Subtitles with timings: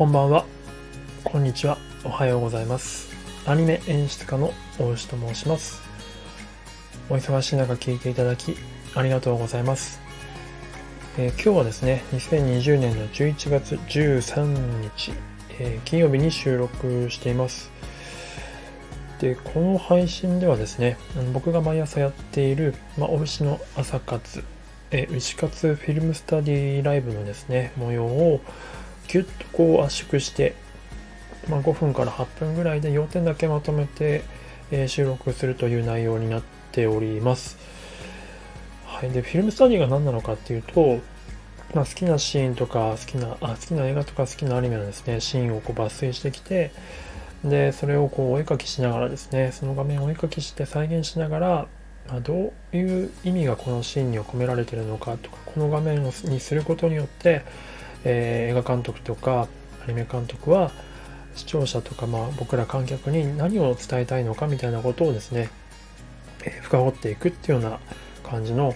[0.00, 0.46] こんばんは。
[1.24, 1.76] こんにちは。
[2.04, 3.14] おはようございます。
[3.44, 5.82] アニメ演出家の大石と申します。
[7.10, 8.56] お忙しい中聞いていただき
[8.94, 10.00] ありがとうございます。
[11.18, 15.12] えー今日はですね、2020年の11月13日、
[15.58, 17.70] えー金曜日に収録しています。
[19.18, 20.96] で、この配信ではですね、
[21.34, 24.44] 僕が毎朝やっている、まあ、お牛の朝活、
[24.92, 28.40] えー牛活フィルムスタディライブのですね、模様を
[29.12, 30.54] ギュッとこう圧縮して、
[31.48, 34.22] まあ、5分から8分ぐらいで要点だけまとめて、
[34.70, 37.58] えー収録するという内容になっております。
[38.84, 41.00] はい、でフィルムスタディが何なのかっていうと、
[41.74, 46.70] まあ、好きなシーンとか好きなあ好きな映画とか好きなアニメのですねシーンをこう抜粋してきて
[47.44, 51.66] でそれをこうお絵描きしながらですねその画面をお絵描きして再現しながら、
[52.08, 57.42] まあ、どういう意味がこのシーンには込められてるのかとかこの画面をにすることによって、
[58.04, 59.48] えー映画監督とか
[59.84, 60.70] アニメ監督は
[61.34, 65.48] 視聴者とか、まあ、僕ら観客に何を伝えたいのかみたいなことをですね、
[66.44, 67.78] えー深掘っていくっていうような
[68.22, 68.74] 感じの、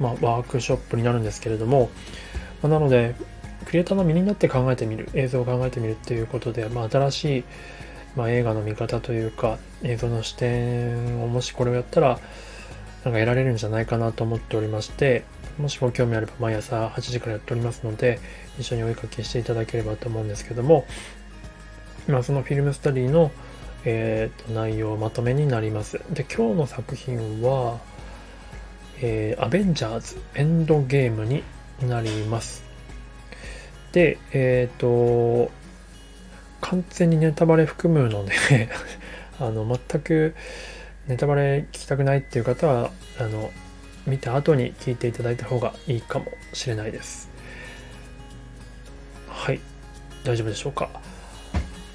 [0.00, 1.90] まあ、ワークショップになるんですけれども、
[2.62, 3.14] まあなので
[3.68, 7.44] クリエイターの身になって考えてみる映像を考えてみるっていうことで、まあ、新しい、
[8.16, 12.18] まあ、映画の見方というか映像の視点をもしこれをやったら
[13.08, 15.24] なんか得られるんじゃないかなと思っておりまして
[15.58, 18.20] もしご興味あれば毎朝8時からやっておりますので
[18.58, 20.86] 一緒にお絵かきしていただければと思うんですけども、
[22.06, 23.30] ま、そのフィルムスタディの、
[23.84, 27.78] えーと内容まとめになりますで今日の作品は
[29.00, 31.42] えーアベンジャーズエンドゲームに
[31.86, 32.64] なります。
[33.92, 35.50] で、えっ、と、
[36.60, 38.32] 完全にネタバレ含むので
[39.38, 40.34] あの、全く
[41.08, 43.50] ネタバレ聞きたくないっていう方は、あの、
[44.06, 47.30] 見た後に聞いていただいた方がいいかもしれないです。
[49.26, 49.60] はい、
[50.24, 50.90] 大丈夫でしょうか。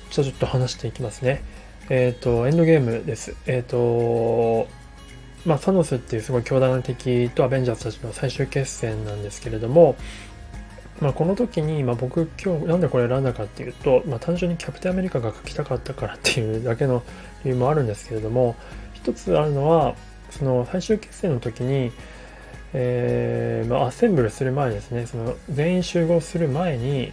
[0.09, 1.43] じゃあちょっと話していきますね。
[1.89, 3.35] えっ、と、エンドゲームです。
[3.45, 4.67] えっ、と、
[5.45, 9.95] まあ、サノスっていうすごい強大な敵とアベンジャーズたちの最終決戦なんですけれども、
[11.01, 17.03] まあ、この時に、まあ、僕今日なんでこれ選んだかっていうと、まあ、単純にキャプテンアメリカが書きたかったからっていうだけの
[17.43, 18.55] 理由もあるんですけれども
[19.03, 19.95] 一つあるのは
[20.29, 21.91] その最終決戦の時に、
[22.73, 27.11] えーまあ、アッセンブルする前ですねその全員集合する前に、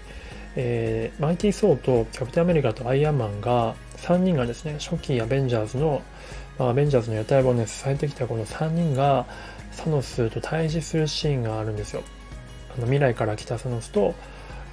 [0.55, 6.03] えーマイティー・ソーとキャプテンアメリカとアイアンマンが3人がですね初期アベンジャーズの
[6.59, 9.27] まあアベンジャーズの屋台骨を支えてきたこの3人が
[9.73, 12.03] サノスと対峙するシーンがあるんですよ。
[12.77, 14.15] あの未来から来たサノスと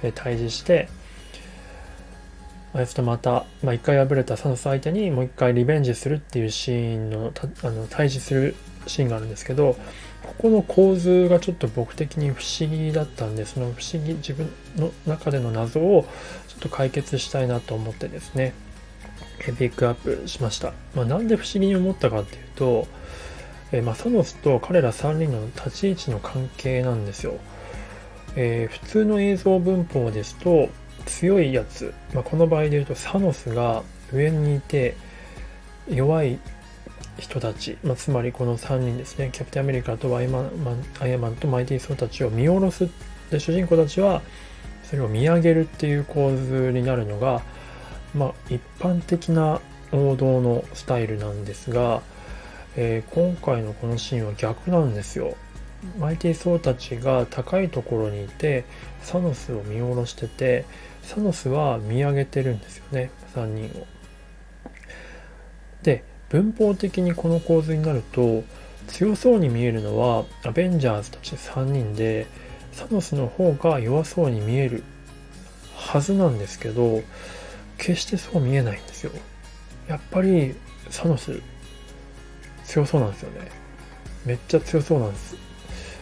[0.02, 0.88] えー対峙して
[2.74, 8.54] あいつとまた、まあ、1回敗れたサノス相手にもう1回リベンジするっていうシーンのあの対峙する
[8.86, 9.76] シーンがあるんですけど
[10.22, 16.06] ここの構図がちょっと僕的に不思議だったんでその不思議自分の中での謎を
[16.48, 18.52] ちょっと解決したいなと思ってですね
[19.38, 22.86] ピックアップしました、まあ、なんで不思議に思ったかっていうと、
[23.72, 27.34] えーまあ、サノスと彼ら3人の立ち位置の関係なんですよ、
[28.36, 30.68] えー普通の映像文法ですと
[31.08, 33.82] 強いやつ、まあ、この場合で言うとサノスが
[34.12, 34.94] 上にいて
[35.90, 36.38] 弱い
[37.18, 39.30] 人たち、まあ、つまりこの3人ですね。
[39.32, 42.88] キャプテンアメリカとアイマンマンアイアンマンとマイティー・ソーたちを見下ろす。
[43.30, 44.22] で主人公たちは
[44.84, 47.42] それを見上げるっていう構図になるのが
[48.14, 49.60] まあ、一般的な
[49.92, 52.02] 王道のスタイルなんですが、
[52.76, 55.36] えー今回のこのシーンは逆なんですよ。
[55.98, 58.64] マイティー・ソーたちが高いところにいて
[59.02, 60.64] サノスを見下ろしてて
[61.08, 63.86] サノスは見上げてるんですよね3人を。
[65.82, 68.44] で文法的にこの構図になると
[68.88, 72.26] 強そうに見えるのはアベンジャーズたち3人で
[72.72, 74.84] サノスの方が弱そうに見える
[75.74, 77.00] はずなんですけど
[77.78, 79.12] 決してそう見えないんですよ。
[79.88, 80.54] やっぱり
[80.90, 81.40] サノス
[82.66, 83.50] 強そうなんですよね。
[84.26, 85.47] めっちゃ強そうなんです。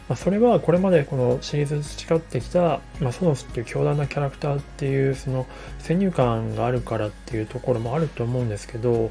[0.08, 5.46] まあ、それはこれまでこのシリーズ培ってきた、まあ、サノスっていう強大なキャラクターっていうその
[5.80, 9.10] 先入観があるからっていうところもあると思うんですけど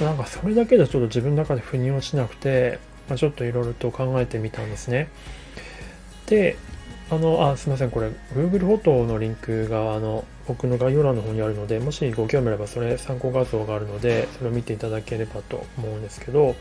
[0.00, 5.08] なんかそれだけでちょっと自分の中で腑に落ちなくて、まあ、ちょっといろいろと考えてみたんですね。
[6.26, 6.56] で
[7.10, 16.54] あの、あ、すみません、これ、Google フォトのリンクが、あの、僕の概要欄の方にあるので、もしご興味あれば、それ参考画像があるので、それを見ていただければと思うんですけど、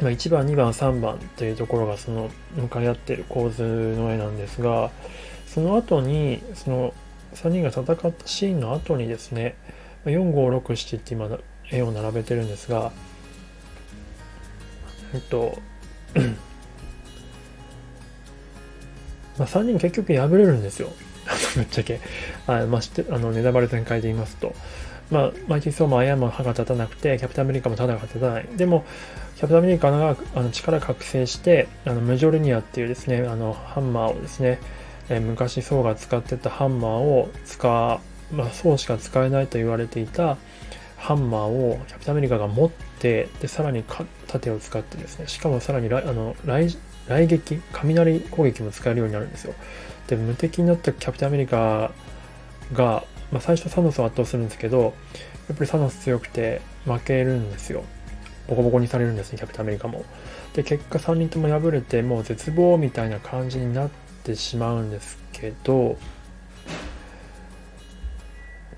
[0.00, 4.90] 1番、2番、3番というところが、その、向かい合ってる構図の絵なんですが、
[5.46, 6.94] その後に、その、
[7.34, 9.56] 3人が戦ったシーンの後にですね、
[10.04, 11.28] 4、5、6、7って今、
[11.70, 12.92] 絵を並べてるんですが、
[15.14, 15.58] えっと、
[19.38, 20.92] まあ、3人結局敗れるんですよ。
[21.56, 22.00] ぶっちゃけ。
[22.46, 24.54] あまあ、知って、あの、ネタバレ全開で言いますと、
[25.10, 28.48] まあ、マイティ・ソーもアイアンも歯が立たなくて、キャプテンアメリカもただが立たない。
[28.56, 28.84] でも、
[29.36, 34.58] キャプテンアメリカがあの力覚醒して、あのムジョルニアっていうですね、あのハンマーをですね、
[35.08, 37.68] えー、昔ソーが使ってたハンマーを使
[38.32, 40.38] う、まあ、ソーしか使えないと言われていた
[40.96, 43.84] ハンマーをキャプテンアメリカが持って、で、さらに
[44.26, 46.76] 盾を使ってですね、しかもさらにあの雷
[47.08, 49.54] 雷撃、雷攻撃も使えるようになるんですよ。
[50.06, 51.92] で、無敵になったキャプテンアメリカ
[52.72, 53.04] が、
[53.34, 54.94] まあ、最初サノスを圧倒するんですけど、
[55.48, 57.82] やっぱりサノス強くて負けるんですよ。
[58.46, 60.04] ボコボコにされるんですね、キャプテンアメリカも。
[60.52, 63.90] で、結果3人とも敗れて、もう絶望みたいな感じになっ
[64.22, 65.98] てしまうんですけど、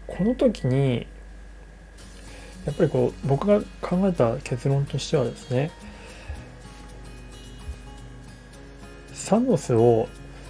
[0.07, 1.07] この時に、
[2.65, 5.71] やっぱりこう、僕が考えた結論としてはですね、
[9.13, 10.09] サノスを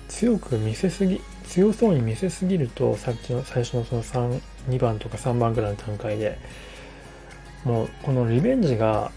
[0.08, 6.38] 強く見せすぎ、強そうに見せすぎると、さっきの最初のその3、2番とか3番ぐらいの段階で、
[7.64, 9.10] もうこのリベンジが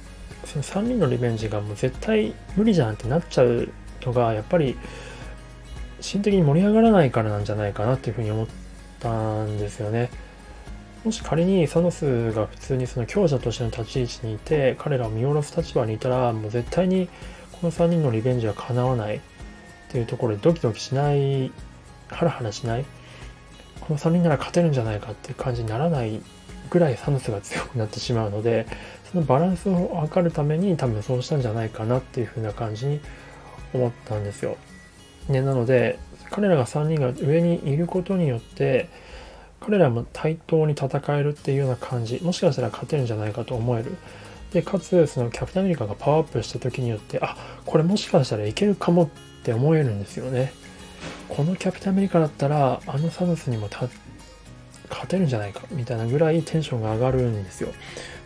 [0.46, 3.70] その3人のリベンジがもう絶対無理じゃんってなっちゃう
[4.02, 4.76] のがやっぱり
[6.02, 8.48] 心的に盛り上がらないからなんじゃないかなっていうふうに思っ
[9.00, 10.10] たんですよね。
[11.04, 17.08] もし仮にサノスが普通にその強者としての立ち位置にいて彼らを見下ろす立場にいたらもう絶対に
[17.54, 19.22] この3人のリベンジは叶わない
[19.90, 21.52] っていうところでドキドキしない
[22.10, 22.86] ハラハラしない
[23.82, 26.22] この3人なら勝てるんじゃないかっていう感じにならない
[26.70, 28.68] ぐらいサノスが強くなってしまうので
[29.12, 33.00] そのバランスを測るために多分そうしたんじゃないかなっていう風な感じに
[33.74, 34.58] 思ったんですよ。
[35.28, 35.98] ね、なので
[36.30, 38.90] 彼らが3人が上にいることによって
[39.60, 43.96] 彼らも対等に戦えるっていうような感じもしかしたら勝てるんじゃないかと思える
[44.52, 49.10] でかつそのキャプテンアメリカがパワーアップした時によってあこれもしかしたらいけるかも
[49.40, 50.54] って思えるんですよね
[51.30, 53.90] このキャプテンアメリカだったらあのサノスにも勝
[55.08, 57.70] てるんじゃないかみたいなぐらいテンションが上がるんですよ。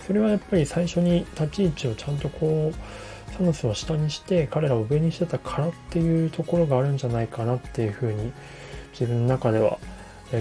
[0.08, 8.32] それはやっぱり最初に立ち位置をちゃんとこうサノスを下にして彼らを上にしてたからっていうところがあるんじゃないかなっていうふうに
[8.92, 9.78] 自分の中では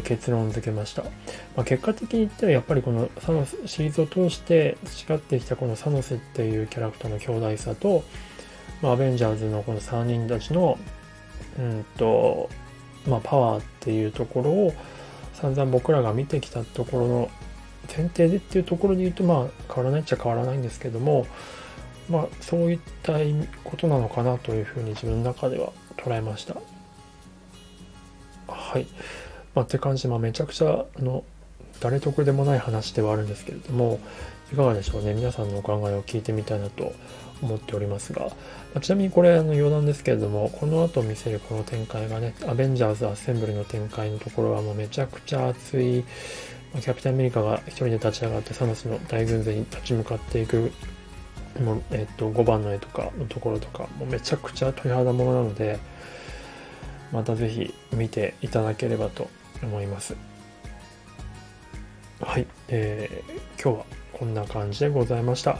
[0.04, 1.02] 結論付けました。
[1.02, 1.08] ま
[1.62, 8.04] あ、結果的に言ったらやっぱりこのサノスシリーズを通して培ってきたこのサノスっていうキャラクターの強大さと、
[8.90, 10.78] アベンジャーズのこの3人たちの
[11.58, 12.48] うんと、
[13.06, 14.74] まあ、パワーっていうところを
[15.34, 17.30] 散々僕らが見てきたところの
[17.94, 21.26] 前提でっていうところで言うとまあ変わらないっちゃ変わらないんですけども
[22.08, 23.14] まあそういった
[23.64, 26.56] ことなのかなというふうに自分の中では捉えました。
[28.48, 28.86] はい。
[29.54, 30.04] まあって感じ。
[30.04, 31.24] で、まあ、めちゃくちゃの
[31.82, 33.98] 誰得でもない話ではあるんですけれども
[34.52, 35.14] いかがでしょうね。
[35.14, 36.92] 皆さんのお考えを聞いてみたいなと
[37.42, 38.30] 思っておりますが、
[38.74, 46.04] まちなみにこれあの余談ですけれどもこの後見せるこの展開がねアベンジャーズアッセンブルの展開のところはもうめちゃくちゃ熱い
[46.74, 50.70] キャプテンアメリカが一人で立ち上がってサノスの大軍勢に立ち向かっていく
[51.60, 55.78] もう、えっと、5番の絵とかのところとかもうめちゃくちゃ鳥肌ものなので
[57.10, 59.28] またぜひ見ていただければと
[59.62, 60.31] 思います。
[62.22, 65.58] はい、えー、今日はこんな感じでございました。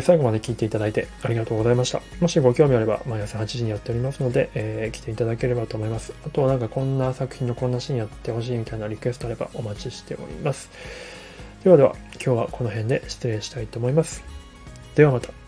[0.00, 2.00] 最後まで聞いていただいてありがとうございました。
[2.20, 6.12] もしご興味あれば、毎朝8時にやっておりますので、えー、来ていただければと思います。
[6.24, 10.70] あとはなんかこんな作品のこんなシーンやってほしいみたいなリクエストあればお待ちしております。
[11.64, 14.22] ではでは、今日はこの辺で失礼したいと思います。
[14.94, 15.45] ではまた。